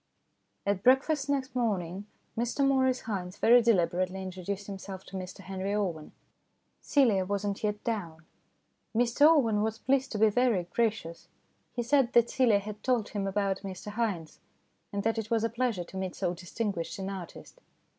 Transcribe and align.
At 0.65 0.81
breakfast 0.81 1.29
next 1.29 1.55
morning 1.55 2.07
Mr 2.35 2.65
Maurice 2.67 3.01
Haynes 3.01 3.35
TOO 3.35 3.41
SOON 3.45 3.53
AND 3.53 3.65
TOO 3.65 3.73
LATE 3.73 3.93
191 3.93 4.09
very 4.09 4.09
deliberately 4.17 4.23
introduced 4.23 4.65
himself 4.65 5.03
to 5.03 5.15
Mr 5.15 5.39
Henry 5.41 5.75
Owen. 5.75 6.11
Celia 6.81 7.23
was 7.23 7.45
not 7.45 7.63
yet 7.63 7.83
down. 7.83 8.25
Mr 8.97 9.27
Owen 9.27 9.61
was 9.61 9.77
pleased 9.77 10.11
to 10.13 10.17
be 10.17 10.29
very 10.31 10.63
gracious. 10.63 11.27
He 11.75 11.83
said 11.83 12.13
that 12.13 12.31
Celia 12.31 12.57
had 12.61 12.81
told 12.81 13.09
him 13.09 13.27
about 13.27 13.59
Mr 13.61 13.91
Haynes, 13.91 14.39
and 14.91 15.03
that 15.03 15.19
it 15.19 15.29
was 15.29 15.43
a 15.43 15.49
pleasure 15.49 15.83
to 15.83 15.97
meet 15.97 16.15
so 16.15 16.33
distinguished 16.33 16.97
an 16.97 17.11
artist. 17.11 17.61